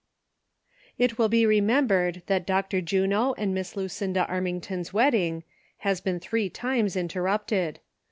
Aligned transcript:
T 0.99 1.09
will 1.15 1.29
be 1.29 1.45
remembered 1.45 2.23
that 2.25 2.47
Dr. 2.47 2.81
Juno 2.81 3.33
and 3.35 3.55
^liss 3.55 3.75
Lu 3.75 3.87
cinda 3.87 4.25
Armington's 4.27 4.91
wedding 4.91 5.43
has 5.77 6.01
been 6.01 6.19
three 6.19 6.49
times 6.49 6.95
interrupted. 6.95 7.79